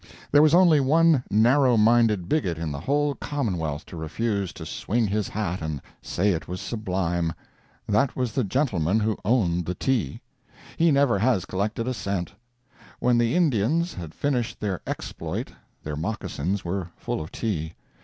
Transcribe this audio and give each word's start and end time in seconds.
There 0.31 0.41
was 0.41 0.55
only 0.55 0.79
one 0.79 1.23
narrow 1.29 1.77
minded 1.77 2.27
bigot 2.27 2.57
in 2.57 2.71
the 2.71 2.79
whole 2.79 3.13
commonwealth 3.13 3.85
to 3.85 3.95
refuse 3.95 4.51
to 4.53 4.65
swing 4.65 5.05
his 5.05 5.27
hat 5.27 5.61
and 5.61 5.79
say 6.01 6.29
it 6.29 6.47
was 6.47 6.59
sublime. 6.59 7.33
That 7.87 8.15
was 8.15 8.31
the 8.33 8.43
gentleman 8.43 8.99
who 8.99 9.15
owned 9.23 9.67
the 9.67 9.75
tea. 9.75 10.19
He 10.75 10.89
never 10.89 11.19
has 11.19 11.45
collected 11.45 11.87
a 11.87 11.93
cent. 11.93 12.33
When 12.99 13.19
the 13.19 13.35
Indians 13.35 13.93
had 13.93 14.15
finished 14.15 14.59
their 14.59 14.81
exploit 14.87 15.51
their 15.83 15.95
moccasins 15.95 16.65
were 16.65 16.89
full 16.97 17.21
of 17.21 17.31
tea. 17.31 17.73